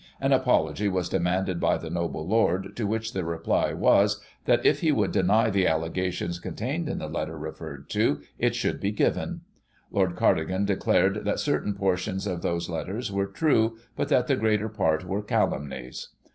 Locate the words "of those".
12.25-12.67